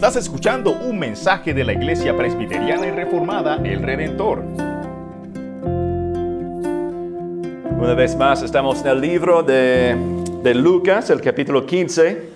[0.00, 4.42] Estás escuchando un mensaje de la Iglesia Presbiteriana y Reformada El Redentor.
[7.78, 9.94] Una vez más estamos en el libro de,
[10.42, 12.30] de Lucas, el capítulo 15,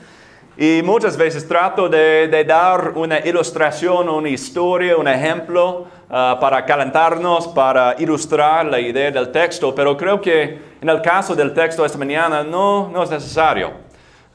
[0.59, 6.67] y muchas veces trato de, de dar una ilustración, una historia, un ejemplo ah, para
[6.67, 11.83] calentarnos, para ilustrar la idea del texto, pero creo que en el caso del texto
[11.83, 13.84] esta mañana no, no es necesario.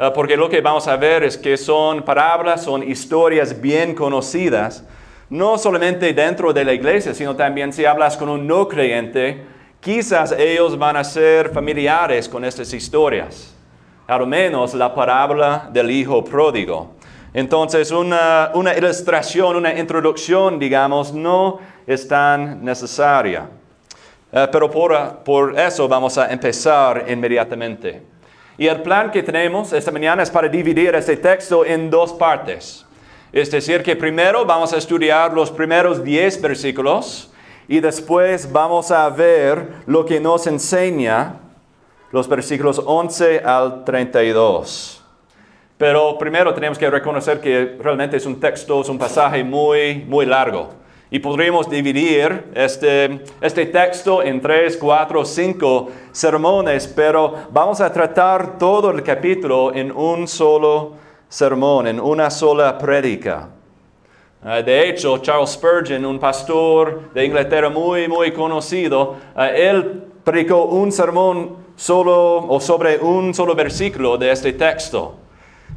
[0.02, 4.86] Ah, porque lo que vamos a ver es que son parábolas, son historias bien conocidas,
[5.30, 9.44] no solamente dentro de la iglesia, sino también si hablas con un no creyente,
[9.82, 13.54] quizás ellos van a ser familiares con estas historias,
[14.08, 16.92] al menos la parábola del hijo pródigo.
[17.34, 23.50] Entonces, una, una ilustración, una introducción, digamos, no es tan necesaria.
[24.32, 28.09] Ah, pero por, por eso vamos a empezar inmediatamente.
[28.60, 32.86] Y el plan que tenemos esta mañana es para dividir este texto en dos partes.
[33.32, 37.32] Es decir, que primero vamos a estudiar los primeros 10 versículos
[37.70, 41.36] y después vamos a ver lo que nos enseña
[42.12, 45.06] los versículos 11 al 32.
[45.78, 50.26] Pero primero tenemos que reconocer que realmente es un texto, es un pasaje muy, muy
[50.26, 50.72] largo.
[51.12, 58.60] Y podríamos dividir este, este texto en tres, cuatro, cinco sermones, pero vamos a tratar
[58.60, 60.94] todo el capítulo en un solo
[61.28, 63.50] sermón, en una sola prédica.
[64.44, 70.66] Ah, de hecho, Charles Spurgeon, un pastor de Inglaterra muy, muy conocido, ah, él predicó
[70.66, 75.16] un sermón solo o sobre un solo versículo de este texto.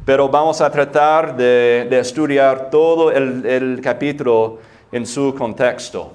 [0.05, 4.59] Pero vamos a tratar de, estudiar todo el, el capítulo
[4.93, 6.13] en su contexto.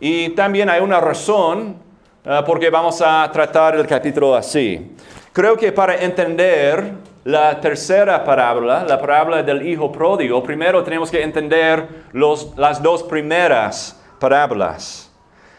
[0.00, 1.76] Y también hay una razón
[2.24, 4.94] uh, porque vamos a tratar el capítulo así.
[5.32, 6.92] Creo que para entender
[7.24, 13.02] la tercera parábola, la parábola del hijo pródigo, primero tenemos que entender los, las dos
[13.02, 15.10] primeras parábolas.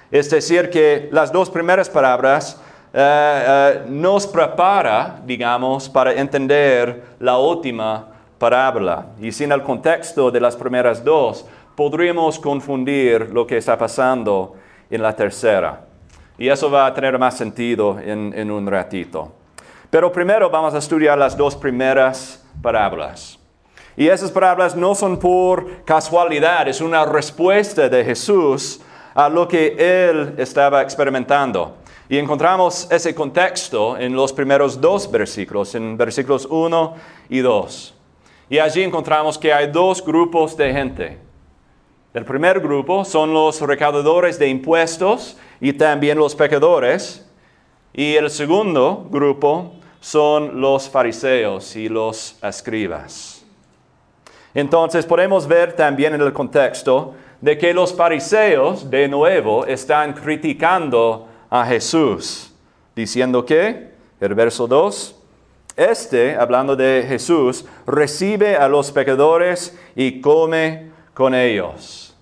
[0.09, 2.61] Es decir, que las dos primeras parábolas
[2.93, 8.07] uh, uh, nos prepara, digamos, para entender la última
[8.39, 9.07] parábola.
[9.19, 11.45] Y sin el contexto de las primeras dos,
[11.77, 14.55] podríamos confundir lo que está pasando
[14.89, 15.85] en la tercera.
[16.35, 19.31] Y eso va a tener más sentido en, un ratito.
[19.91, 23.37] Pero primero vamos a estudiar las dos primeras parábolas.
[23.95, 28.81] Y esas parábolas no son por casualidad, es una respuesta de Jesús
[29.13, 31.77] a lo que él estaba experimentando.
[32.09, 36.95] Y encontramos ese contexto en los primeros dos versículos, en versículos 1
[37.29, 37.93] y 2.
[38.49, 41.26] Y allí encontramos que hay dos grupos de gente.
[42.13, 47.29] El primer grupo son los recaudadores de impuestos y también los pecadores.
[47.93, 53.45] Y el segundo grupo son los fariseos y los escribas.
[54.53, 61.27] Entonces podemos ver también en el contexto de que los fariseos de nuevo están criticando
[61.49, 62.53] a Jesús,
[62.95, 65.15] diciendo que, el verso 2,
[65.75, 72.15] este, hablando de Jesús, recibe a los pecadores y come con ellos.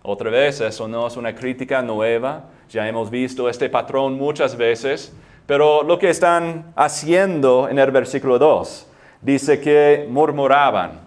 [0.00, 5.12] Otra vez, eso no es una crítica nueva, ya hemos visto este patrón muchas veces,
[5.44, 8.86] pero lo que están haciendo en el versículo 2,
[9.22, 11.00] dice que murmuraban.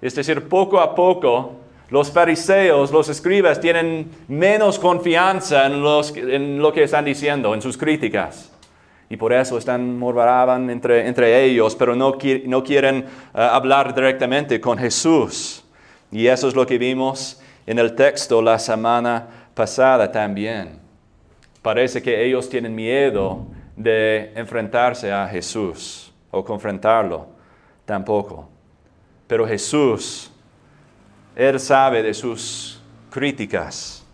[0.00, 1.56] Es decir, poco a poco
[1.90, 8.50] los fariseos, los escribas tienen menos confianza en, lo que están diciendo, en sus críticas.
[9.10, 15.63] Y por eso están murmuraban entre, ellos, pero no, quieren eh, hablar directamente con Jesús.
[16.14, 20.78] Y eso es lo que vimos en el texto la semana pasada también.
[21.60, 23.44] Parece que ellos tienen miedo
[23.74, 27.26] de enfrentarse a Jesús o confrontarlo
[27.84, 28.48] tampoco.
[29.26, 30.30] Pero Jesús,
[31.34, 32.80] Él sabe de sus
[33.10, 34.06] críticas.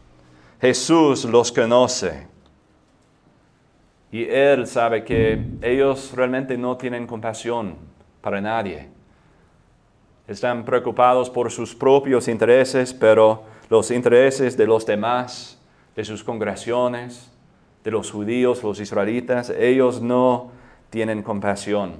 [0.58, 2.26] Jesús los conoce.
[4.10, 7.76] Y Él sabe que ellos realmente no tienen compasión
[8.22, 8.88] para nadie
[10.30, 15.58] están preocupados por sus propios intereses, pero los intereses de los demás,
[15.96, 17.32] de sus congregaciones,
[17.82, 20.52] de los judíos, los israelitas, ellos no
[20.88, 21.94] tienen compasión.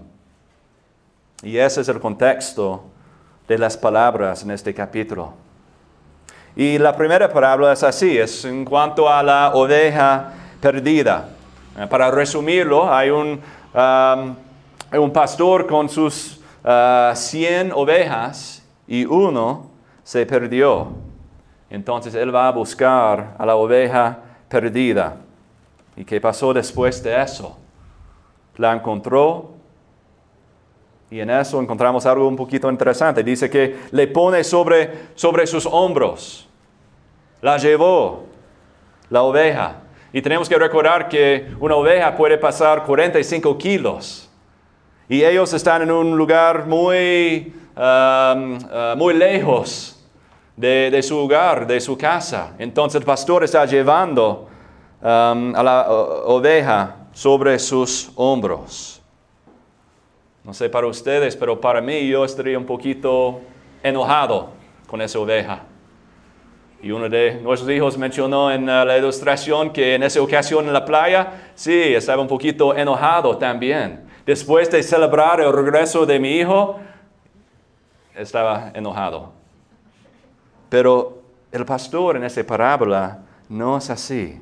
[1.43, 2.85] Y ese es el contexto
[3.49, 5.33] de las palabras en este capítulo.
[6.55, 11.31] Y la primera parábola es así, es en cuanto a la oveja perdida.
[11.77, 13.41] Eh, para resumirlo, hay un,
[13.75, 14.37] um,
[15.01, 19.71] un pastor con sus 100 ovejas y uno
[20.03, 20.89] se perdió.
[21.71, 24.19] Entonces él va a buscar a la oveja
[24.49, 25.17] perdida.
[25.97, 27.57] ¿Y qué pasó después de eso?
[28.57, 29.55] La encontró
[31.11, 33.25] Y en eso encontramos algo un poquito interesante.
[33.25, 36.49] Dice que le pone sobre, sobre sus hombros.
[37.43, 38.27] La llevó,
[39.09, 39.77] la oveja.
[40.13, 44.30] Y tenemos que recordar que una oveja puede pasar 45 kilos.
[45.11, 50.01] Y ellos están en un lugar muy, uh, muy lejos
[50.57, 52.55] de, de, su hogar, de su casa.
[52.61, 54.49] Entonces el pastor está llevando
[55.03, 59.03] a la oveja sobre sus hombros.
[60.45, 63.41] No sé para ustedes, pero para mí yo estaría un poquito
[63.83, 64.51] enojado
[64.87, 65.65] con esa oveja.
[66.81, 70.73] Y uno de nuestros hijos mencionó en uh, la ilustración que en esa ocasión en
[70.73, 74.09] la playa, sí, estaba un poquito enojado también.
[74.31, 76.79] Después de celebrar el regreso de mi hijo,
[78.15, 79.33] estaba enojado.
[80.69, 83.19] Pero el pastor en esa parábola
[83.49, 84.41] no es así.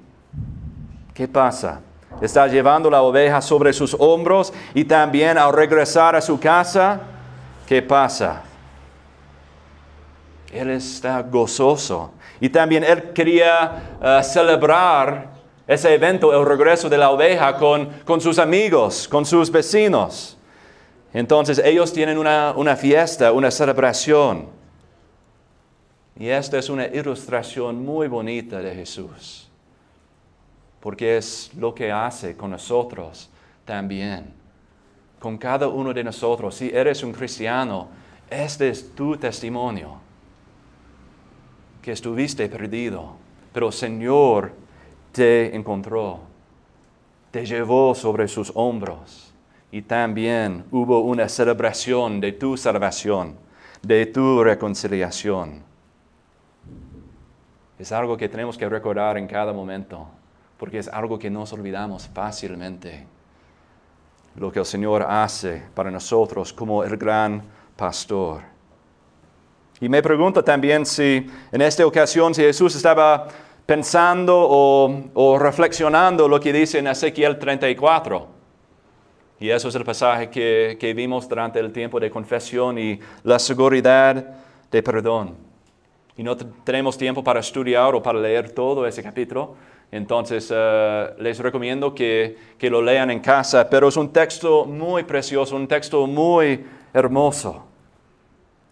[1.15, 1.81] ¿Qué pasa?
[2.21, 7.01] Está llevando la oveja sobre sus hombros y también al regresar a su casa,
[7.67, 8.43] ¿qué pasa?
[10.53, 12.13] Él está gozoso.
[12.41, 15.38] Y también él quería uh, celebrar
[15.69, 20.39] ese evento, el regreso de la oveja con, con sus amigos, con sus vecinos.
[21.13, 24.47] Entonces ellos tienen una, una fiesta, una celebración.
[26.19, 29.51] Y esta es una ilustración muy bonita de Jesús,
[30.81, 33.29] porque es lo que hace con nosotros
[33.67, 34.33] también,
[35.21, 36.55] con cada uno de nosotros.
[36.55, 37.89] Si eres un cristiano,
[38.31, 39.99] este es tu testimonio,
[41.83, 43.17] que estuviste perdido,
[43.53, 44.53] pero Señor
[45.19, 46.21] te encontró,
[47.33, 49.35] te llevó sobre sus hombros
[49.73, 53.35] y también hubo una celebración de tu salvación,
[53.83, 55.65] de tu reconciliación.
[57.81, 60.07] Es algo que tenemos que recordar en cada momento,
[60.57, 63.05] porque es algo que nos olvidamos fácilmente.
[64.37, 67.43] Lo que el Señor hace para nosotros como el gran
[67.77, 68.43] pastor.
[69.81, 73.27] Y me pregunto también si en esta ocasión, si Jesús estaba
[73.69, 78.27] pensando o, reflexionando lo que dice en Ezequiel 34.
[79.41, 83.39] Y eso es el pasaje que, que, vimos durante el tiempo de confesión y la
[83.39, 84.25] seguridad
[84.71, 85.37] de perdón.
[86.17, 89.55] Y no tenemos tiempo para estudiar o para leer todo ese capítulo.
[89.93, 93.69] Entonces eh, les recomiendo que, que lo lean en casa.
[93.69, 97.67] Pero es un texto muy precioso, un texto muy hermoso.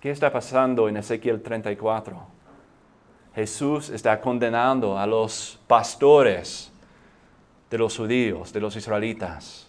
[0.00, 2.35] ¿Qué está pasando en Ezequiel 34?
[3.36, 6.72] Jesús está condenando a los pastores
[7.68, 9.68] de los judíos, de los israelitas.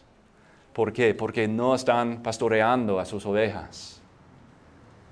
[0.72, 1.14] ¿Por qué?
[1.14, 4.02] Porque no están pastoreando a sus ovejas.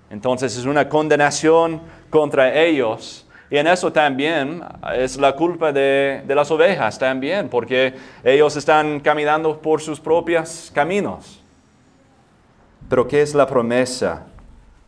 [0.09, 3.27] Entonces es una condenación contra ellos.
[3.49, 4.63] Y en eso también
[4.93, 7.93] es la culpa de, de las ovejas también, porque
[8.23, 11.43] ellos están caminando por sus propios caminos.
[12.87, 14.27] Pero ¿qué es la promesa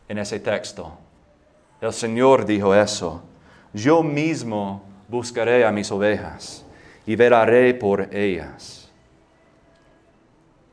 [0.08, 0.98] en ese texto?
[1.82, 3.27] El Señor dijo eso
[3.78, 6.66] yo mismo buscaré a mis ovejas
[7.06, 8.92] y velaré por ellas.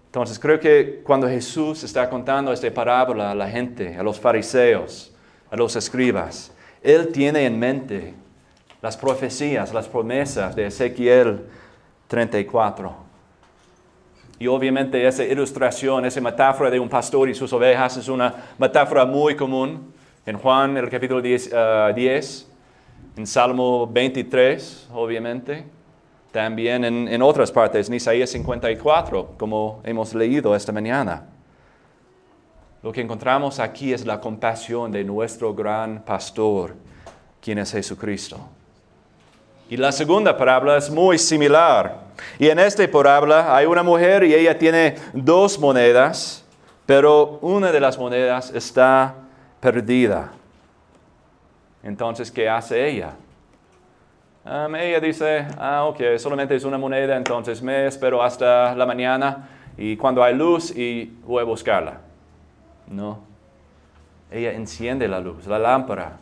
[0.07, 5.13] Entonces creo que cuando Jesús está contando esta parábola a la gente, a los fariseos,
[5.51, 6.53] a los escribas,
[6.83, 8.15] Él tiene en mente
[8.81, 11.47] las profecías, las promesas de Ezequiel
[12.09, 12.95] 34.
[14.39, 19.05] Y obviamente esa ilustración, esa metáfora de un pastor y sus ovejas es una metáfora
[19.05, 19.93] muy común
[20.27, 21.51] en Juan, el capítulo 10,
[23.17, 25.65] en Salmo 23, obviamente,
[26.33, 31.29] también en, en, otras partes, en Isaías 54, como hemos leído esta mañana.
[32.83, 36.75] Lo que encontramos aquí es la compasión de nuestro gran pastor,
[37.41, 38.39] quien es Jesucristo.
[39.71, 42.01] Y la segunda parábola es muy similar.
[42.39, 46.45] Y en esta parábola hay una mujer y ella tiene dos monedas,
[46.85, 49.15] pero una de las monedas está
[49.61, 50.33] perdida.
[51.85, 53.13] Entonces, ¿qué hace ella?
[54.47, 59.97] Ella dice, ah, ok, solamente es una moneda, entonces me espero hasta la mañana y
[59.97, 61.99] cuando hay luz y voy a buscarla.
[62.89, 63.19] No.
[64.31, 66.17] Ella enciende la luz, la lámpara,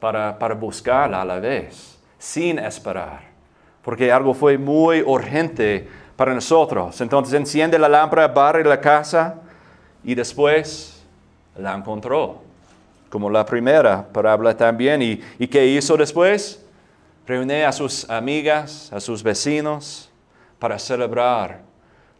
[0.00, 3.20] para, para buscarla a la vez, sin esperar,
[3.82, 7.00] porque algo fue muy urgente para nosotros.
[7.00, 9.36] Entonces enciende la lámpara, barre la casa
[10.02, 11.04] y después
[11.56, 12.45] la encontró
[13.10, 15.02] como la primera parábola también.
[15.02, 16.64] ¿Y, ¿Y qué hizo después?
[17.26, 20.10] Reúne a sus amigas, a sus vecinos,
[20.58, 21.62] para celebrar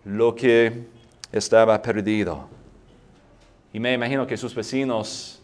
[0.04, 0.86] lo que
[1.32, 2.48] estaba perdido.
[3.72, 5.40] Y me imagino que sus vecinos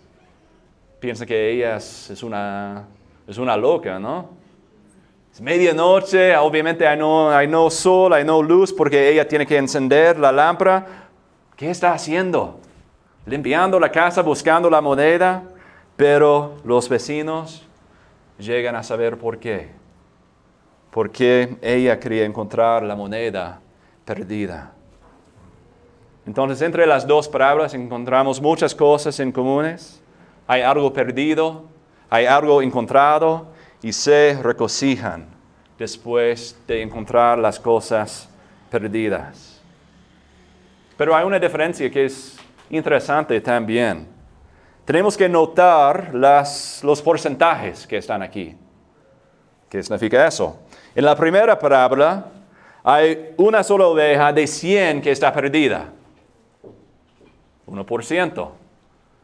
[1.00, 2.86] piensan que ella es una,
[3.26, 4.30] es una loca, ¿no?
[5.32, 9.56] Es medianoche, obviamente hay no, hay no sol, hay no luz, porque ella tiene que
[9.56, 11.08] encender la lámpara.
[11.56, 12.60] ¿Qué está haciendo?
[13.26, 15.44] Limpiando la casa, buscando la moneda,
[15.96, 17.66] pero los vecinos
[18.38, 19.70] llegan a saber por qué.
[20.90, 23.60] Porque ella quería encontrar la moneda
[24.04, 24.72] perdida.
[26.26, 30.02] Entonces, entre las dos palabras encontramos muchas cosas en comunes.
[30.46, 31.64] Hay algo perdido,
[32.10, 33.46] hay algo encontrado
[33.82, 35.26] y se regocijan
[35.78, 38.28] después de encontrar las cosas
[38.70, 39.60] perdidas.
[40.96, 42.38] Pero hay una diferencia que es
[42.72, 44.08] interesante también.
[44.84, 48.56] Tenemos que notar los porcentajes que están aquí.
[49.68, 50.58] ¿Qué significa eso?
[50.94, 52.26] En la primera parábola
[52.82, 55.88] hay una sola oveja de 100 que está perdida.
[57.66, 58.50] 1%.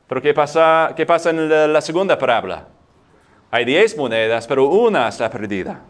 [0.07, 2.67] Pero ¿qué pasa, qué pasa en la, la segunda parábola?
[3.51, 5.81] Hay 10 monedas, pero una está perdida.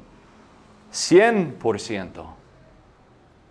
[0.93, 2.25] 100%.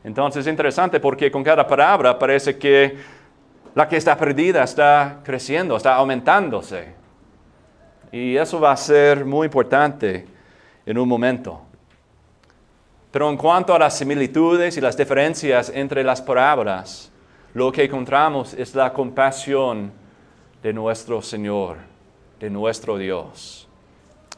[0.03, 2.97] Entonces es interesante porque con cada palabra parece que
[3.77, 6.95] la que está perdida está creciendo, está aumentándose.
[8.11, 10.25] Y eso va a ser muy importante
[10.83, 11.61] en un momento.
[13.11, 17.11] Pero en cuanto a las similitudes y las diferencias entre las parábolas,
[17.53, 19.91] lo que encontramos es la compasión
[20.63, 21.77] de nuestro Señor,
[22.39, 23.67] de nuestro Dios.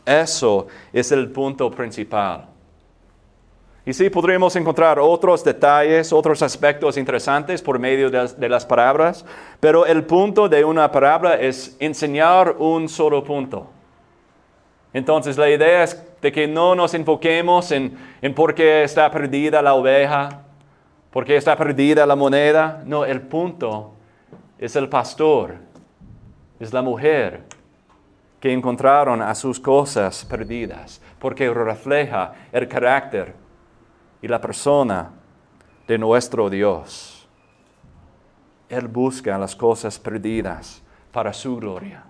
[0.05, 2.48] Eso es el punto principal.
[3.89, 9.25] Y sí, podríamos encontrar otros detalles, otros aspectos interesantes por medio de las, palabras,
[9.59, 13.67] pero el punto de una palabra es enseñar un solo punto.
[14.93, 19.59] Entonces la idea es de que no nos enfoquemos en, en por qué está perdida
[19.59, 20.43] la oveja,
[21.09, 22.83] por qué está perdida la moneda.
[22.85, 23.93] No, el punto
[24.59, 25.55] es el pastor,
[26.59, 27.41] es la mujer
[28.39, 33.38] que encontraron a sus cosas perdidas, porque refleja el carácter
[34.21, 35.11] y la persona
[35.87, 37.27] de nuestro Dios.
[38.67, 42.03] Él busca las cosas perdidas para su gloria.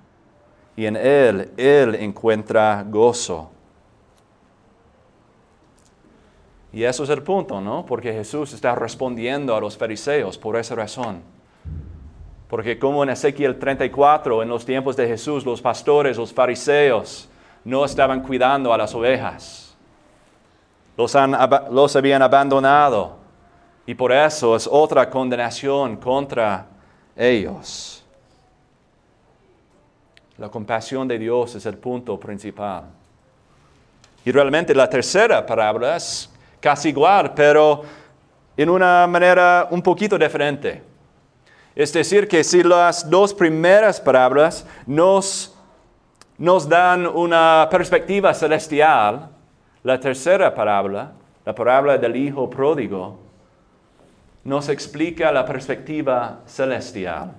[0.76, 3.52] Y en Él, Él encuentra gozo.
[6.72, 7.86] Y eso es el punto, ¿no?
[7.86, 11.22] Porque Jesús está respondiendo a los fariseos por esa razón.
[12.48, 17.30] Porque como en Ezequiel 34, en los tiempos de Jesús, los pastores, los fariseos,
[17.64, 19.69] no estaban cuidando a las ovejas
[21.00, 23.16] los, habían abandonado
[23.86, 26.68] y por eso es otra condenación contra
[27.16, 28.04] ellos.
[30.38, 32.84] La compasión de Dios es el punto principal.
[34.26, 36.30] Y realmente la tercera parábola es
[36.60, 37.84] casi igual, pero
[38.58, 40.84] en una manera un poquito diferente.
[41.74, 45.56] Es decir, que si las dos primeras parábolas nos,
[46.38, 49.30] nos dan una perspectiva celestial,
[49.84, 51.14] la tercera parábola,
[51.46, 53.20] la parábola del Hijo pródigo,
[54.44, 57.34] nos explica la perspectiva celestial.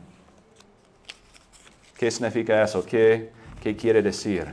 [1.98, 2.84] ¿Qué significa eso?
[2.84, 3.30] ¿Qué,
[3.78, 4.46] quiere decir?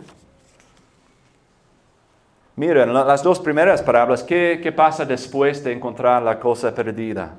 [2.55, 7.35] Miren, las dos primeras parábolas, ¿qué, ¿qué pasa después de encontrar la cosa perdida?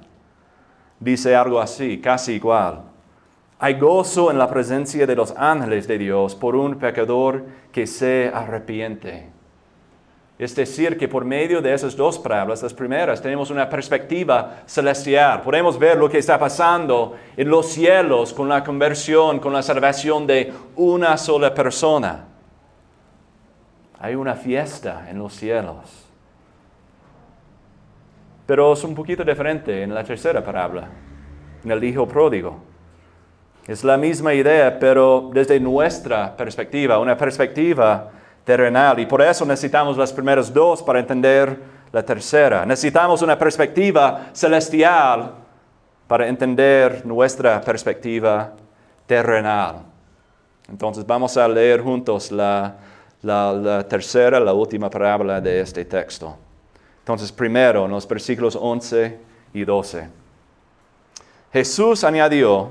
[1.00, 2.82] Dice algo así, casi igual.
[3.58, 8.30] Hay gozo en la presencia de los ángeles de Dios por un pecador que se
[8.32, 9.37] arrepiente.
[10.38, 15.42] Es decir, que por medio de esas dos parábolas, las primeras, tenemos una perspectiva celestial.
[15.42, 20.28] Podemos ver lo que está pasando en los cielos con la conversión, con la salvación
[20.28, 22.26] de una sola persona.
[23.98, 26.06] Hay una fiesta en los cielos.
[28.46, 30.88] Pero es un poquito diferente en la tercera parábola,
[31.64, 32.62] en el Hijo Pródigo.
[33.66, 38.12] Es la misma idea, pero desde nuestra perspectiva, una perspectiva
[38.48, 38.98] terrenal.
[38.98, 41.54] Y por eso necesitamos las primeras dos para entender
[41.92, 42.64] la tercera.
[42.64, 45.34] Necesitamos una perspectiva celestial
[46.06, 48.54] para entender nuestra perspectiva
[49.06, 49.82] terrenal.
[50.66, 52.74] Entonces vamos a leer juntos la,
[53.20, 56.34] la, tercera, la última parábola de este texto.
[57.00, 59.18] Entonces primero, en los versículos 11
[59.52, 60.08] y 12.
[61.52, 62.70] Jesús añadió,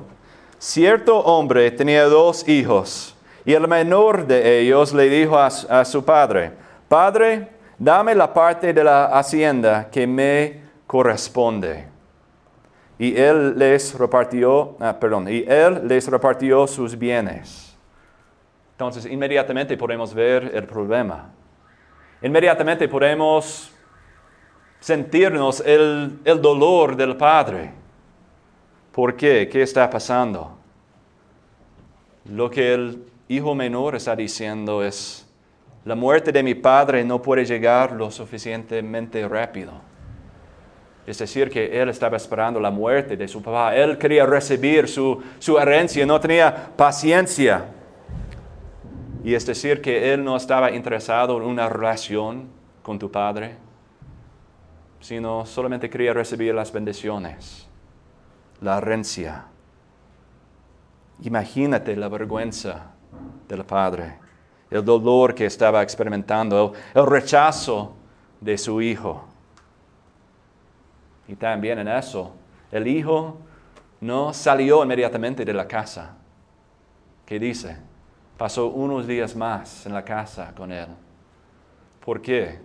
[0.57, 3.13] cierto hombre tenía dos hijos.
[3.47, 6.51] Y el menor de ellos le dijo a, su padre,
[6.89, 7.47] Padre,
[7.79, 11.87] dame la parte de la hacienda que me corresponde.
[12.99, 17.73] Y él les repartió, ah, perdón, y él les repartió sus bienes.
[18.73, 21.29] Entonces, inmediatamente podemos ver el problema.
[22.21, 23.71] Inmediatamente podemos
[24.81, 27.71] sentirnos el, el dolor del Padre.
[28.91, 29.47] ¿Por qué?
[29.49, 30.57] ¿Qué está pasando?
[32.25, 35.27] Lo que él hijo menor está diciendo es,
[35.85, 39.71] la muerte de mi padre no puede llegar lo suficientemente rápido.
[41.05, 43.73] Es decir, que él estaba esperando la muerte de su papá.
[43.73, 47.67] Él quería recibir su, su herencia, no tenía paciencia.
[49.23, 52.49] Y es decir, que él no estaba interesado en una relación
[52.83, 53.55] con tu padre,
[54.99, 57.65] sino solamente quería recibir las bendiciones,
[58.59, 59.45] la herencia.
[61.21, 62.96] Imagínate la vergüenza
[63.47, 64.15] del padre,
[64.69, 67.95] el dolor que estaba experimentando, el, rechazo
[68.41, 69.25] de su hijo.
[71.27, 72.33] Y también en eso,
[72.71, 73.37] el hijo
[74.01, 76.15] no salió inmediatamente de la casa.
[77.25, 77.77] ¿Qué dice?
[78.37, 80.87] Pasó unos días más en la casa con él.
[82.03, 82.59] ¿Por qué?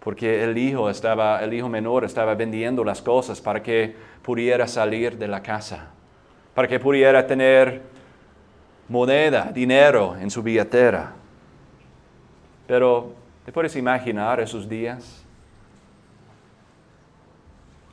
[0.00, 5.18] Porque el hijo estaba, el hijo menor estaba vendiendo las cosas para que pudiera salir
[5.18, 5.88] de la casa,
[6.54, 7.89] para que pudiera tener
[8.90, 11.12] moneda, dinero en su billetera.
[12.66, 15.24] Pero, ¿te puedes imaginar esos días?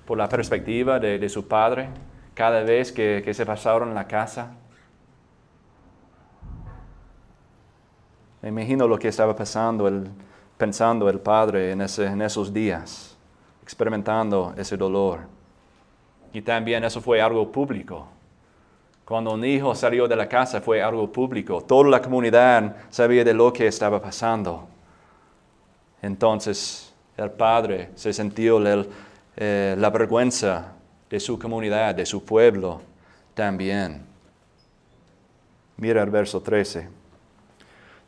[0.06, 1.88] Por la perspectiva de, de su padre,
[2.34, 4.51] cada vez que, que se pasaron en la casa.
[8.42, 10.08] Imagino lo que estaba pasando, el,
[10.58, 13.16] pensando el padre en, ese, en esos días,
[13.62, 15.20] experimentando ese dolor.
[16.34, 18.08] Y también eso fue algo público.
[19.08, 21.62] Cuando un hijo salió de la casa fue algo público.
[21.62, 24.68] Toda la comunidad sabía de lo que estaba pasando.
[26.02, 28.90] Entonces el padre se sintió el,
[29.38, 30.74] eh, la vergüenza
[31.10, 32.82] de su comunidad, de su pueblo
[33.34, 34.02] también.
[35.78, 36.90] Mira el verso 13.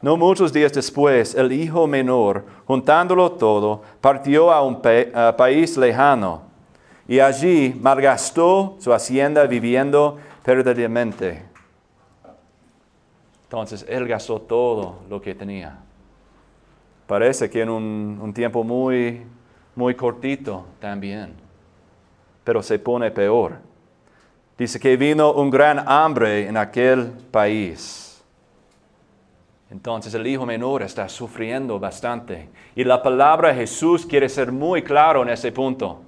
[0.01, 6.41] No muchos días después, el hijo menor, juntándolo todo, partió a un país lejano
[7.08, 11.43] y allí malgastó su hacienda viviendo perdidamente.
[13.43, 15.79] Entonces, él gastó todo lo que tenía.
[17.08, 19.25] Parece que en un, un tiempo muy,
[19.75, 21.33] muy cortito también,
[22.44, 23.57] pero se pone peor.
[24.57, 28.22] Dice que vino un gran hambre en aquel país.
[29.72, 32.50] Entonces el hijo menor está sufriendo bastante.
[32.75, 36.01] Y la palabra Jesús quiere ser muy claro en ese punto.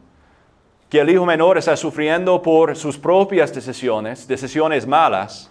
[0.91, 5.49] Que el hijo menor está sufriendo por sus propias decisiones, decisiones malas,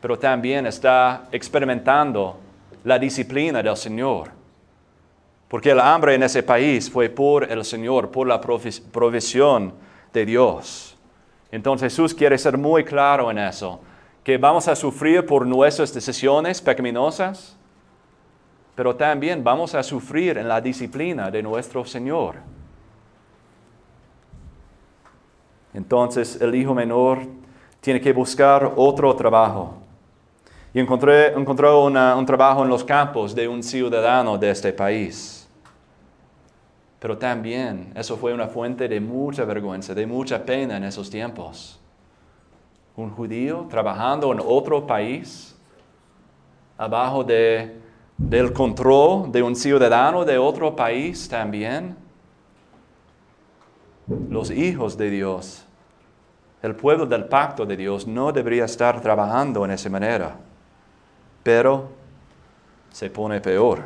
[0.00, 2.40] pero también está experimentando
[2.82, 4.30] la disciplina del Señor.
[5.46, 9.72] Porque el hambre en ese país fue por el Señor, por la provisión
[10.12, 10.96] de Dios.
[11.52, 13.80] Entonces Jesús quiere ser muy claro en eso
[14.24, 17.56] que vamos a sufrir por nuestras decisiones pecaminosas,
[18.74, 22.53] pero también vamos a sufrir en la disciplina de nuestro Señor.
[25.74, 27.18] Entonces el hijo menor
[27.80, 29.74] tiene que buscar otro trabajo.
[30.72, 35.46] Y encontré, encontró un trabajo en los campos de un ciudadano de este país.
[36.98, 41.78] Pero también eso fue una fuente de mucha vergüenza, de mucha pena en esos tiempos
[42.96, 45.56] un judío trabajando en otro país,
[46.78, 47.76] abajo de,
[48.16, 51.96] del control de un ciudadano de otro país también.
[54.28, 55.63] Los hijos de Dios,
[56.64, 60.34] el pueblo del pacto de Dios no debería estar trabajando en esa manera,
[61.42, 61.90] pero
[62.90, 63.82] se pone peor.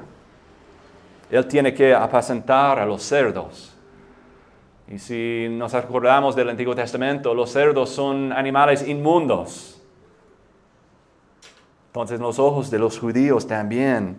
[1.29, 3.77] Él tiene que apacentar a los cerdos
[4.87, 9.83] y si nos acordamos del Antiguo Testamento, los cerdos son animales inmundos.
[11.89, 14.19] Entonces en los ojos de los judíos también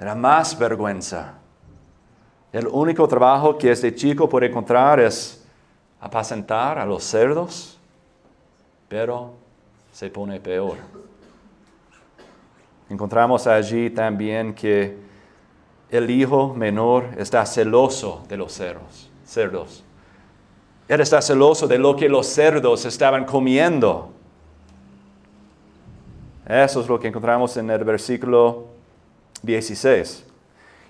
[0.00, 1.34] era más vergüenza.
[2.52, 5.41] El único trabajo que este chico puede encontrar es
[6.02, 7.78] apacentar a los cerdos,
[8.88, 9.32] pero
[9.90, 10.76] se pone peor.
[12.90, 14.98] Encontramos allí también que
[15.90, 19.82] el hijo menor está celoso de los cerdos cerdos.
[20.88, 24.10] Él está celoso de lo que los cerdos estaban comiendo.
[26.46, 28.66] Eso es lo que encontramos en el versículo
[29.42, 30.26] 16.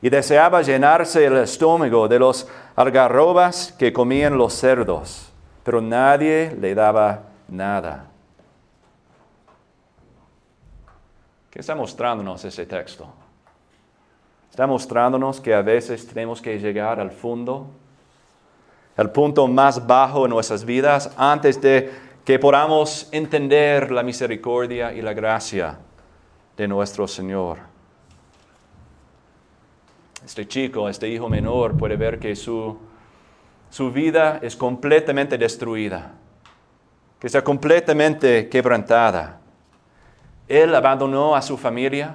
[0.03, 6.75] Y deseaba llenarse el estómago de los algarrobas que comían los cerdos, pero nadie le
[6.75, 8.07] daba nada.
[11.51, 13.07] ¿Qué está mostrándonos ese texto?
[14.51, 17.69] Está mostrándonos que a veces tenemos que llegar al fondo
[18.97, 21.91] el punto más bajo en nuestras vidas antes de
[22.25, 25.79] que podamos entender la misericordia y la gracia
[26.57, 27.72] de nuestro Señor.
[30.25, 32.79] Este chico, este hijo menor puede ver que su,
[33.71, 36.13] su vida es completamente destruida,
[37.19, 39.41] que está completamente quebrantada.
[40.47, 42.15] Él abandonó a su familia,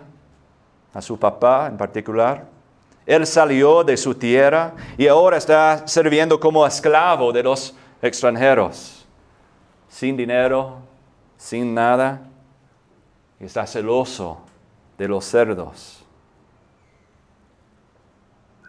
[0.94, 2.46] a su papá en particular,
[3.06, 9.06] Él salió de su tierra y ahora está sirviendo como esclavo de los extranjeros,
[9.90, 10.78] sin dinero,
[11.36, 12.22] sin nada,
[13.40, 14.40] y está celoso
[14.98, 15.97] de los cerdos.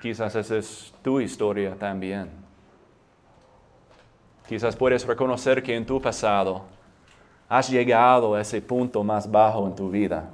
[0.01, 2.31] Quizás esa es tu historia también.
[4.47, 6.63] Quizás puedes reconocer que en tu pasado
[7.49, 10.31] has llegado a ese punto más bajo en tu vida,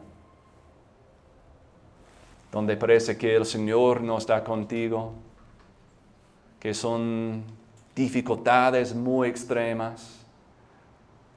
[2.52, 5.12] donde parece que el Señor no está contigo,
[6.60, 7.44] que son
[7.94, 10.24] dificultades muy extremas,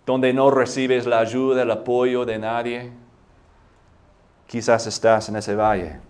[0.06, 2.92] donde no recibes la ayuda, el apoyo de nadie.
[4.48, 6.07] Quizás estás en ese valle.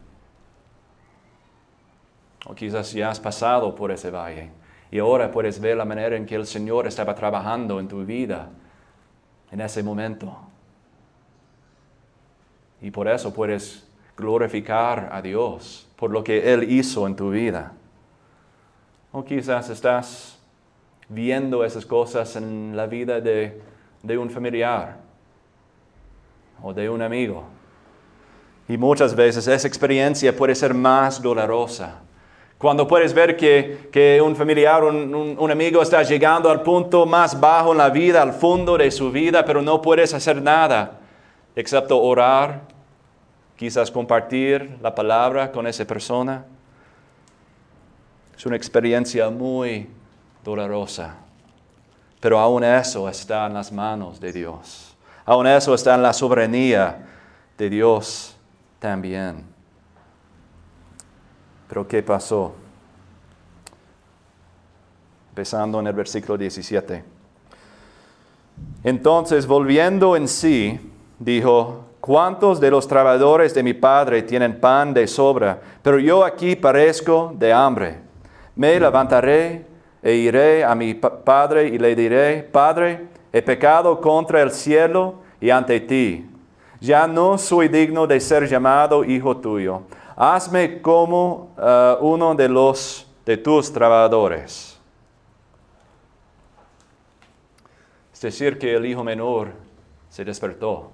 [2.46, 4.52] O quizás ya has pasado por ese valle
[4.90, 8.50] y ahora puedes ver la manera en que el Señor estaba trabajando en tu vida
[9.52, 10.36] en ese momento.
[12.82, 17.74] Y por eso puedes glorificar a Dios por lo que Él hizo en tu vida.
[19.12, 20.40] O quizás estás
[21.10, 23.62] viendo esas cosas en la vida de,
[24.04, 24.98] de un familiar
[26.62, 27.44] o de un amigo.
[28.70, 32.02] Y muchas veces esa experiencia puede ser más dolorosa
[32.58, 37.72] cuando puedes ver que, un familiar, un, un, amigo está llegando al punto más bajo
[37.72, 41.00] en la vida, al fondo de su vida, pero no puedes hacer nada
[41.58, 42.62] excepto orar,
[43.56, 46.46] quizás compartir la palabra con esa persona.
[48.38, 49.90] Es una experiencia muy
[50.44, 51.16] dolorosa,
[52.20, 54.96] pero aún eso está en las manos de Dios.
[55.26, 57.06] Aún eso está en la soberanía
[57.58, 58.38] de Dios
[58.78, 59.57] también.
[61.68, 62.54] Pero ¿qué pasó?
[65.30, 67.04] Empezando en el versículo 17.
[68.84, 70.80] Entonces, volviendo en sí,
[71.20, 75.60] dijo, ¿cuántos de los trabajadores de mi padre tienen pan de sobra?
[75.84, 77.98] Pero yo aquí parezco de hambre.
[78.56, 79.66] Me levantaré
[80.02, 85.50] e iré a mi padre y le diré, Padre, he pecado contra el cielo y
[85.50, 86.26] ante ti.
[86.80, 89.84] Ya no soy digno de ser llamado hijo tuyo
[90.18, 94.78] hazme como eh, uno de los de tus trabajadores.
[98.14, 99.52] Es decir, que el hijo menor
[100.10, 100.90] se despertó.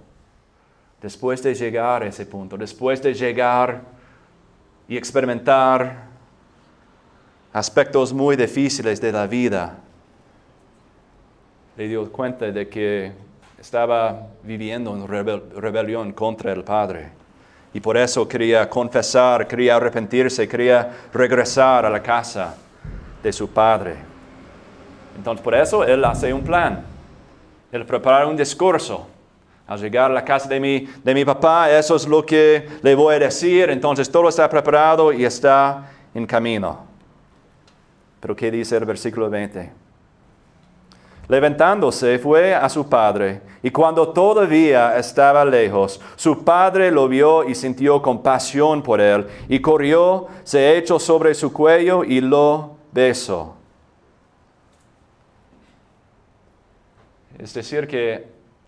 [1.02, 3.82] Después de llegar a ese punto, después de llegar
[4.88, 6.08] y experimentar
[7.54, 9.78] aspectos muy difíciles de la vida,
[11.78, 13.12] le dio cuenta de que
[13.60, 17.23] estaba viviendo en rebelión contra el Padre.
[17.74, 22.56] Y por eso quería confesar, quería arrepentirse, quería regresar a la casa
[23.24, 23.96] de su padre.
[25.18, 26.86] Entonces por eso él hace un plan.
[27.72, 29.08] Él prepara un discurso.
[29.66, 32.94] Al llegar a la casa de mi, de mi papá, eso es lo que le
[32.94, 33.70] voy a decir.
[33.70, 36.86] Entonces todo está preparado y está en camino.
[38.20, 39.72] Pero ¿qué dice el versículo 20?
[41.28, 47.56] Levantándose fue a su padre, y cuando todavía estaba lejos, su padre lo vio y
[47.56, 53.56] sintió compasión por él, y corrió, se echó sobre su cuello y lo besó.
[57.40, 58.28] Es decir, que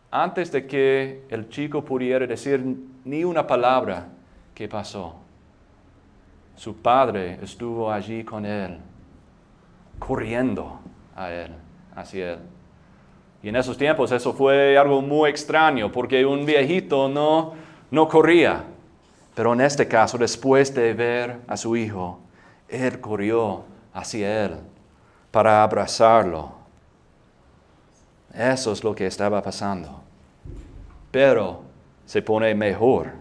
[0.10, 2.64] antes de que el chico pudiera decir
[3.04, 4.08] ni una palabra,
[4.54, 5.16] ¿qué pasó?
[6.56, 8.78] Su padre estuvo allí con él,
[10.00, 10.80] corriendo
[11.18, 11.52] a él
[11.96, 12.55] hacia él.
[13.46, 17.54] Y en esos tiempos eso fue algo muy extraño porque un viejito no,
[17.92, 18.64] no corría.
[19.36, 22.18] Pero en este caso, después de ver a su hijo,
[22.68, 23.62] él corrió
[23.94, 24.56] hacia él
[25.30, 26.54] para abrazarlo.
[28.34, 30.02] Eso es lo que estaba pasando.
[31.12, 31.62] Pero
[32.04, 33.12] se pone mejor.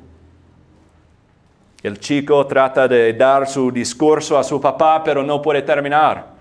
[1.82, 6.33] El chico trata de dar su discurso a su papá, pero no puede terminar.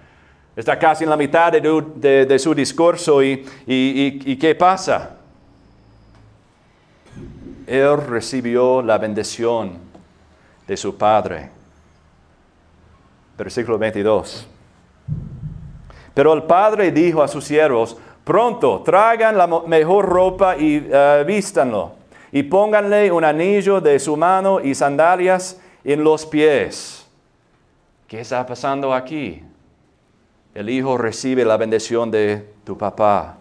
[0.56, 5.18] Está casi en la mitad de, su discurso y, ¿qué pasa?
[7.66, 9.78] Él recibió la bendición
[10.68, 11.50] de su padre.
[13.36, 14.48] Versículo 22.
[16.14, 21.94] Pero el padre dijo a sus siervos, pronto, traigan la mejor ropa y uh, vístanlo,
[22.32, 27.08] y pónganle un anillo de su mano y sandalias en los pies.
[28.08, 29.42] ¿Qué está pasando aquí?
[30.54, 33.38] El hijo recibe la bendición de tu papá.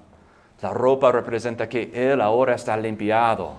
[0.62, 3.54] La ropa representa que él ahora está limpiado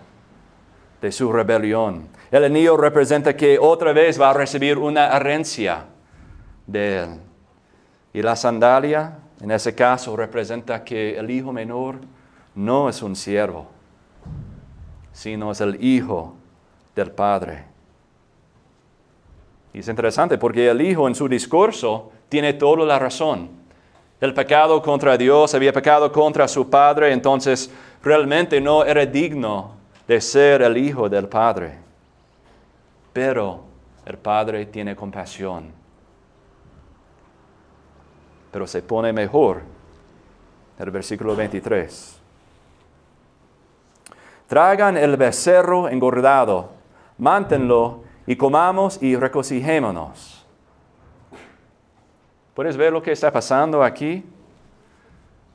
[1.01, 2.07] de su rebelión.
[2.31, 5.85] El anillo representa que otra vez va a recibir una herencia
[6.65, 7.09] de él.
[8.13, 11.97] Y la sandalia, en ese caso, representa que el hijo menor
[12.55, 13.67] no es un siervo,
[15.11, 16.35] sino es el hijo
[16.95, 17.65] del Padre.
[19.73, 23.47] Y es interesante porque el hijo en su discurso tiene toda la razón.
[24.19, 27.69] El pecado contra Dios había pecado contra su padre, entonces
[28.01, 29.75] realmente no era digno
[30.07, 31.77] de ser el hijo del padre.
[33.13, 33.65] Pero
[34.03, 35.71] el padre tiene compasión.
[38.51, 39.61] Pero se pone mejor.
[40.79, 42.19] El versículo 23.
[44.47, 46.71] Tragan el becerro engordado,
[47.19, 50.42] mántenlo y comamos y regocijémonos.
[52.53, 54.23] ¿Puedes ver lo que está pasando aquí?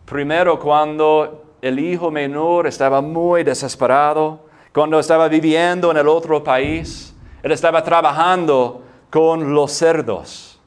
[0.04, 7.14] Primero cuando el hijo menor estaba muy desesperado, cuando estaba viviendo en el otro país,
[7.42, 10.60] él estaba trabajando con los cerdos,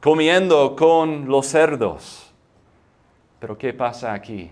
[0.00, 2.32] comiendo con los cerdos.
[3.38, 4.50] Pero ¿qué pasa aquí?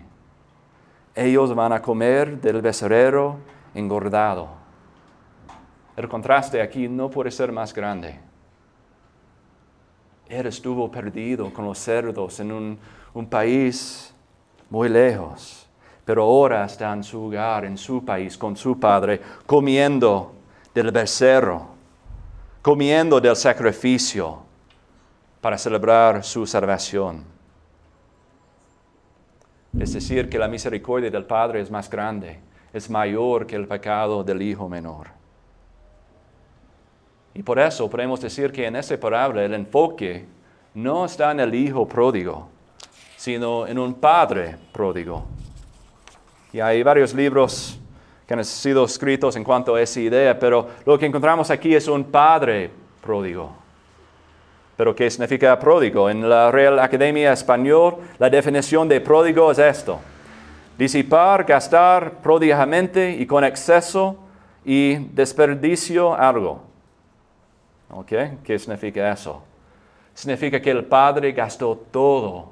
[1.14, 3.38] Ellos van a comer del becerrero
[3.74, 4.48] engordado.
[5.96, 8.31] El contraste aquí no puede ser más grande.
[10.32, 14.14] Él estuvo perdido con los cerdos en un, país
[14.70, 15.68] muy lejos,
[16.06, 20.32] pero ahora está en su hogar, en su país, con su padre, comiendo
[20.74, 21.66] del becerro,
[22.62, 24.38] comiendo del sacrificio
[25.42, 27.24] para celebrar su salvación.
[29.78, 32.38] Es decir, que la misericordia del Padre es más grande,
[32.72, 35.08] es mayor que el pecado del Hijo menor.
[37.34, 40.26] Y por eso podemos decir que en esta parábola el enfoque
[40.74, 42.48] no está en el Hijo pródigo,
[43.16, 45.24] sino en un Padre pródigo.
[46.52, 47.78] Y hay varios libros
[48.26, 51.88] que han sido escritos en cuanto a esa idea, pero lo que encontramos aquí es
[51.88, 53.52] un Padre pródigo.
[54.76, 56.10] Pero ¿qué significa pródigo?
[56.10, 60.00] En la Real Academia Español, la definición de pródigo es esto.
[60.76, 64.16] Disipar, gastar prodigamente y con exceso
[64.64, 66.71] y desperdicio algo.
[67.92, 68.12] ¿Ok?
[68.42, 69.42] ¿Qué significa eso?
[70.14, 72.48] Significa que el Padre gastó todo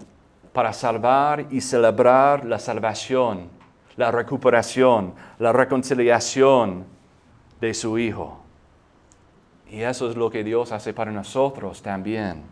[0.52, 3.48] para salvar y celebrar la salvación,
[3.96, 6.84] la recuperación, la reconciliación
[7.60, 8.38] de su Hijo.
[9.70, 12.42] Y eso es lo que Dios hace para nosotros también.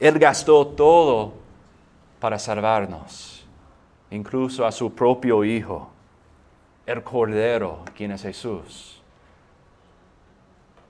[0.00, 1.32] Él gastó todo
[2.20, 3.46] para salvarnos,
[4.10, 5.90] incluso a su propio Hijo,
[6.84, 9.01] el Cordero, quien es Jesús.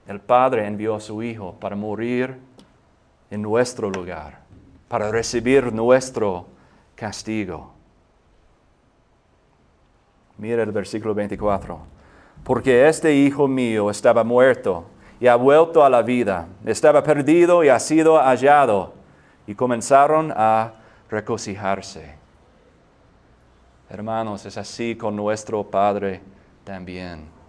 [0.06, 2.38] El Padre envió a su Hijo para morir
[3.30, 4.40] en nuestro lugar,
[4.88, 6.46] para recibir nuestro
[6.94, 7.72] castigo.
[10.38, 11.78] Mira el versículo 24.
[12.44, 14.84] Porque este Hijo mío estaba muerto
[15.20, 16.48] y ha vuelto a la vida.
[16.64, 18.94] Estaba perdido y ha sido hallado.
[19.46, 20.72] Y comenzaron a
[21.08, 22.16] regocijarse.
[23.88, 26.20] Hermanos, es así con nuestro Padre
[26.64, 27.41] también.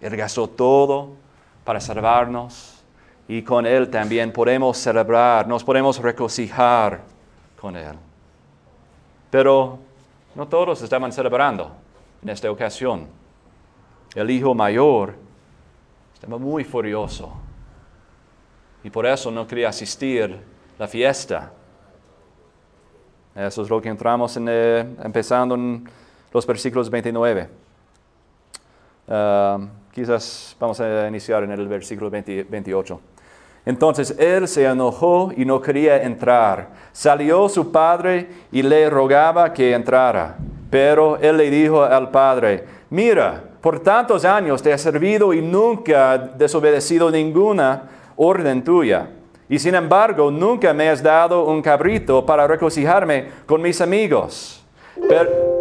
[0.00, 1.10] Él gastó todo
[1.64, 2.84] para salvarnos
[3.28, 7.00] y con Él también podemos celebrar, nos podemos regocijar
[7.60, 7.96] con Él.
[9.30, 9.78] Pero
[10.34, 11.72] no todos estaban celebrando
[12.22, 13.06] en esta ocasión.
[14.14, 15.14] El hijo mayor
[16.14, 17.32] estaba muy furioso
[18.84, 21.52] y por eso no quería asistir a la fiesta.
[23.34, 25.88] Eso es lo que entramos en, eh, empezando en
[26.32, 27.48] los versículos 29.
[29.08, 29.58] Ah,
[29.96, 33.00] quizás vamos a iniciar en el versículo 28.
[33.64, 36.68] Entonces él se enojó y no quería entrar.
[36.92, 40.36] Salió su padre y le rogaba que entrara.
[40.68, 46.14] Pero él le dijo al padre, mira, por tantos años te he servido y nunca
[46.14, 47.84] he desobedecido ninguna
[48.16, 49.08] orden tuya.
[49.48, 54.62] Y sin embargo, nunca me has dado un cabrito para regocijarme con mis amigos.
[55.08, 55.55] Pero,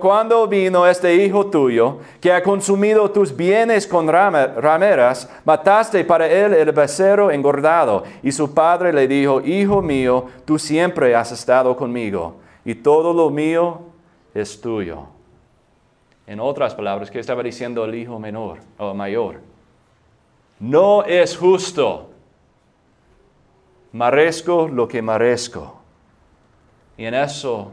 [0.00, 6.54] cuando vino este hijo tuyo, que ha consumido tus bienes con rameras, mataste para él
[6.54, 8.04] el becerro engordado.
[8.22, 13.30] Y su padre le dijo, Hijo mío, tú siempre has estado conmigo, y todo lo
[13.30, 13.80] mío
[14.34, 15.06] es tuyo.
[16.26, 19.40] En otras palabras, ¿qué estaba diciendo el hijo menor o mayor?
[20.58, 22.10] No es justo.
[23.92, 25.76] Merezco lo que merezco.
[26.96, 27.72] Y en eso,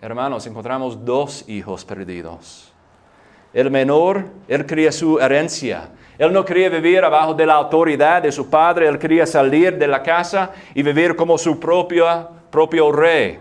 [0.00, 2.72] hermanos, encontramos dos hijos perdidos.
[3.52, 5.90] El menor, él quería su herencia.
[6.18, 9.88] Él no quería vivir abajo de la autoridad de su padre, él quería salir de
[9.88, 13.38] la casa y vivir como su propio, propio rey.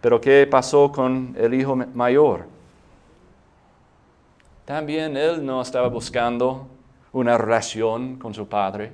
[0.00, 2.46] Pero ¿qué pasó con el hijo mayor?
[4.64, 6.66] También él no estaba buscando
[7.12, 8.92] una relación con su padre.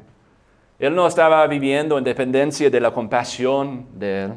[0.79, 4.35] Él no estaba viviendo en dependencia de la compasión de él,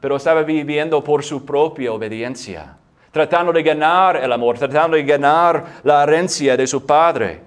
[0.00, 2.76] pero estaba viviendo por su propia obediencia,
[3.10, 7.40] tratando de ganar el amor, tratando de ganar la herencia de su padre.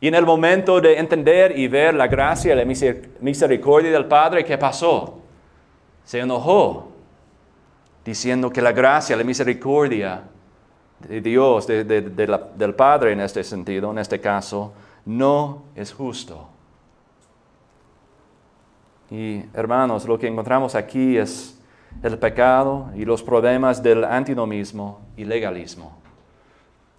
[0.00, 4.58] Y en el momento de entender y ver la gracia la misericordia del Padre, ¿qué
[4.58, 5.20] pasó?
[6.04, 6.92] Se enojó,
[8.04, 10.22] diciendo que la gracia, la misericordia
[11.00, 14.72] de Dios, del Padre en este sentido, en este caso,
[15.06, 16.50] no es justo.
[19.10, 21.60] Y hermanos, lo que encontramos aquí es
[22.02, 25.96] el pecado y los problemas del antinomismo y legalismo.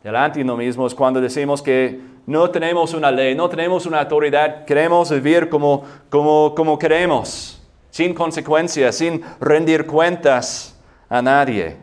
[0.04, 5.12] El antinomismo es cuando decimos que no tenemos una ley, no tenemos una autoridad, queremos
[5.12, 11.78] vivir como, como, como queremos, sin consecuencias, sin rendir cuentas a nadie.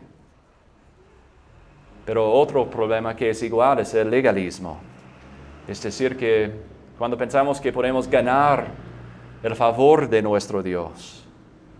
[2.05, 4.79] Pero otro problema que es igual es el legalismo.
[5.67, 6.51] Es decir, que
[6.97, 8.67] cuando pensamos que podemos ganar
[9.45, 11.23] el favor de nuestro Dios,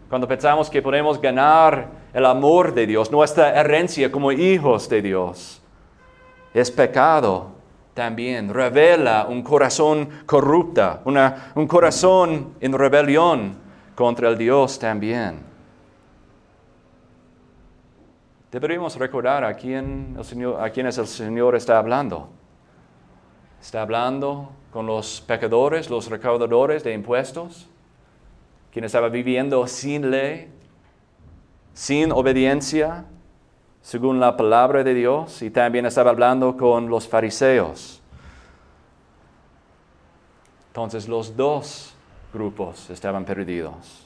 [0.08, 5.64] cuando pensamos que podemos ganar el amor de Dios, nuestra herencia como hijos de Dios,
[6.54, 7.48] es pecado
[7.96, 11.00] también, revela un corazón corrupto,
[11.56, 13.56] un corazón en rebelión
[13.96, 15.40] contra el Dios también.
[18.52, 22.30] Deberíamos recordar a quién, a el Señor está hablando.
[23.66, 27.66] Está hablando con los pecadores, los recaudadores de impuestos,
[28.72, 30.52] quien estaba viviendo sin ley,
[31.74, 33.06] sin obediencia,
[33.82, 38.04] según la palabra de Dios, y también estaba hablando con los fariseos.
[40.68, 41.96] Entonces los dos
[42.32, 44.06] grupos estaban perdidos.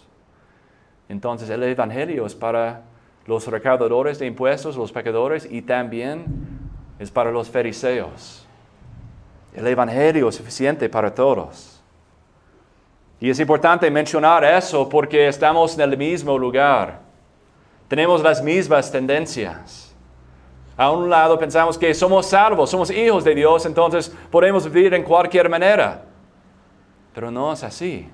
[1.09, 2.83] Entonces el Evangelio es para
[3.27, 6.27] los recaudadores de impuestos, los pecadores, y también
[6.97, 8.45] es para los fariseos.
[9.59, 11.81] El Evangelio es suficiente para todos.
[13.19, 17.01] Y es importante mencionar eso porque estamos en el mismo lugar.
[17.89, 19.93] Tenemos las mismas tendencias.
[20.77, 25.03] A un lado pensamos que somos salvos, somos hijos de Dios, entonces podemos vivir en
[25.03, 26.05] cualquier manera.
[27.13, 28.07] Pero no es así.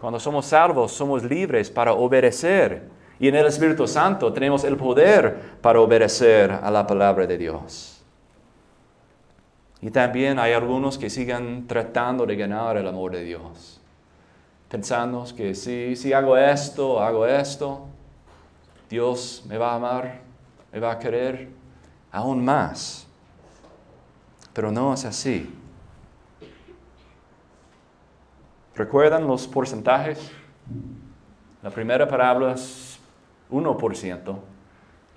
[0.00, 2.88] Cuando somos salvos, somos libres para obedecer.
[3.20, 7.91] Y en el Espíritu Santo tenemos el poder para obedecer a la palabra de Dios.
[9.82, 13.80] Y también hay algunos que siguen tratando de ganar el amor de Dios,
[14.68, 17.86] pensando que si, si hago esto, hago esto,
[18.88, 20.20] Dios me va a amar,
[20.72, 21.48] me va a querer
[22.12, 23.08] aún más.
[24.52, 25.52] Pero no es así.
[28.76, 30.30] ¿Recuerdan los porcentajes?
[31.60, 33.00] La primera parábola es
[33.50, 34.36] 1%,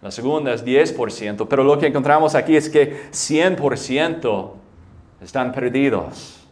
[0.06, 4.52] la segunda es 10%, pero lo que encontramos aquí es que 100%
[5.20, 6.46] están perdidos.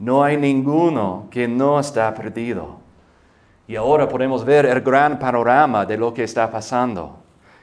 [0.00, 2.78] No hay ninguno que no está perdido.
[3.68, 7.18] Y ahora podemos ver el gran panorama de lo que está pasando.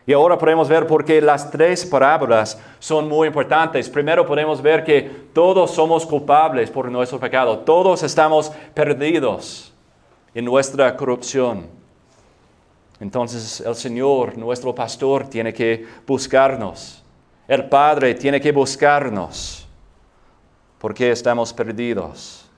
[0.06, 3.90] Y ahora podemos ver por qué las tres parábolas son muy importantes.
[3.90, 5.02] Primero podemos ver que
[5.34, 7.60] todos somos culpables por nuestro pecado.
[7.60, 9.74] Todos estamos perdidos
[10.34, 11.85] en nuestra corrupción.
[13.00, 17.04] Entonces el Señor, nuestro pastor, tiene que buscarnos.
[17.48, 19.68] El Padre tiene que buscarnos
[20.80, 22.50] porque estamos perdidos.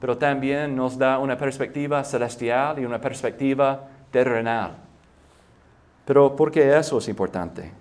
[0.00, 4.76] Pero también nos da una perspectiva celestial y una perspectiva terrenal.
[6.04, 7.72] Pero ¿por qué eso es importante?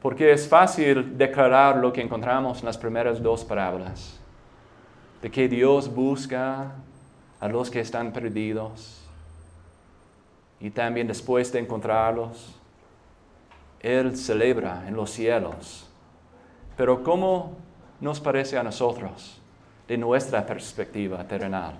[0.00, 4.20] Porque es fácil declarar lo que encontramos en las primeras dos parábolas,
[5.20, 6.72] de que Dios busca
[7.40, 9.02] a los que están perdidos.
[10.60, 12.54] Y también después de encontrarlos,
[13.80, 15.88] Él celebra en los cielos.
[16.76, 17.52] Pero ¿cómo
[18.00, 19.40] nos parece a nosotros
[19.86, 21.74] de nuestra perspectiva terrenal?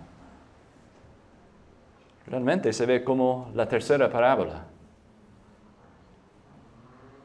[2.26, 4.64] Realmente se ve como la tercera parábola.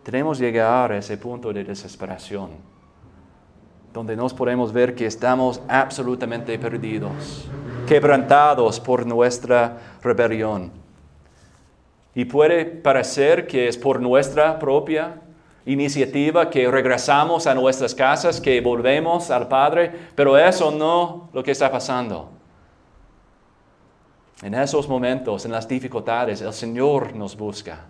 [0.04, 2.52] Tenemos que llegar a ese punto de desesperación,
[3.94, 7.49] donde nos podemos ver que estamos absolutamente perdidos
[7.88, 10.71] quebrantados por nuestra rebelión.
[12.13, 15.21] Y puede parecer que es por nuestra propia
[15.65, 21.51] iniciativa que regresamos a nuestras casas, que volvemos al Padre, pero eso no lo que
[21.51, 22.29] está pasando.
[24.41, 27.86] En esos momentos, en las dificultades, el Señor nos busca.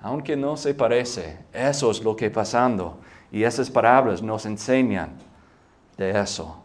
[0.00, 2.98] Aunque no se parece, eso es lo que pasando.
[3.30, 5.16] Y esas palabras nos enseñan
[5.96, 6.61] de eso.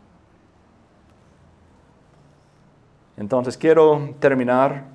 [3.18, 4.86] Entonces quiero terminar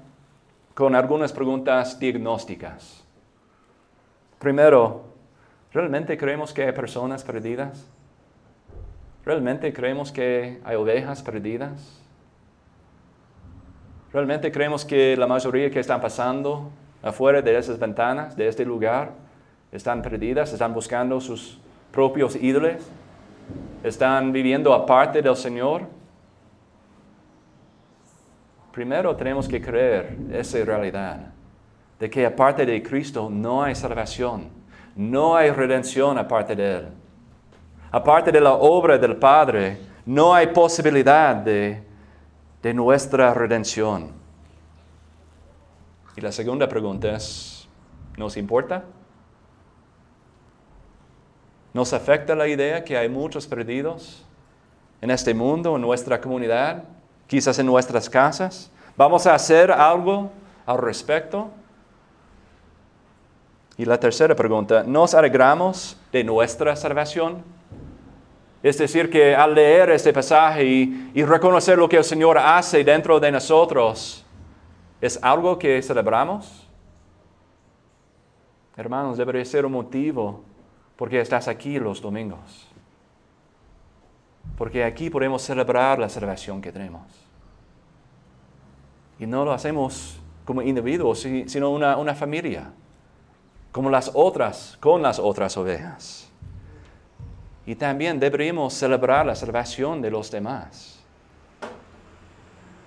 [0.74, 3.04] con algunas preguntas diagnósticas.
[4.38, 5.04] Primero,
[5.72, 7.84] ¿realmente creemos que hay personas perdidas?
[9.24, 12.00] ¿Realmente creemos que hay ovejas perdidas?
[14.12, 16.70] ¿Realmente creemos que la mayoría que están pasando
[17.02, 19.12] afuera de esas ventanas, de este lugar,
[19.72, 21.58] están perdidas, están buscando sus
[21.90, 22.82] propios ídolos,
[23.82, 25.82] están viviendo aparte del Señor.
[28.72, 31.32] Primero tenemos que creer esa realidad,
[31.98, 34.48] de que aparte de Cristo no hay salvación,
[34.96, 36.88] no hay redención aparte de Él.
[37.90, 41.82] Aparte de la obra del Padre, no hay posibilidad de,
[42.62, 44.10] de nuestra redención.
[46.16, 47.68] Y la segunda pregunta es,
[48.16, 48.84] ¿nos importa?
[51.74, 54.24] ¿Nos afecta la idea que hay muchos perdidos
[55.02, 56.84] en este mundo, en nuestra comunidad,
[57.32, 58.70] quizás en nuestras casas?
[58.94, 60.30] ¿Vamos a hacer algo
[60.66, 61.48] al respecto?
[63.78, 67.42] Y la tercera pregunta, ¿nos alegramos de nuestra salvación?
[68.62, 73.18] Es decir, que al leer este pasaje y, reconocer lo que el Señor hace dentro
[73.18, 74.26] de nosotros,
[75.00, 76.68] ¿es algo que celebramos?
[78.76, 80.42] Hermanos, debería ser un motivo
[80.96, 82.71] porque estás aquí los domingos.
[84.62, 87.02] Porque aquí podemos celebrar la salvación que tenemos.
[89.18, 92.70] Y no lo hacemos como individuos, sino una, una familia,
[93.72, 96.30] como las otras, con las otras ovejas.
[97.66, 101.00] Y también deberíamos celebrar la salvación de los demás.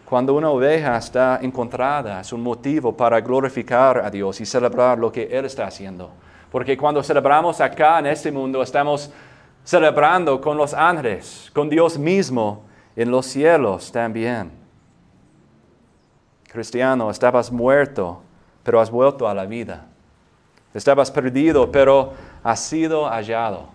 [0.06, 5.12] Cuando una oveja está encontrada es un motivo para glorificar a Dios y celebrar lo
[5.12, 6.10] que Él está haciendo.
[6.50, 9.12] Porque cuando celebramos acá en este mundo estamos
[9.66, 12.64] celebrando con los ángeles, con Dios mismo
[12.96, 14.50] en los cielos también.
[16.48, 18.22] Cristiano, estabas muerto,
[18.64, 19.88] pero has vuelto a la vida.
[20.74, 22.14] Estabas perdido, pero
[22.44, 23.68] has sido hallado.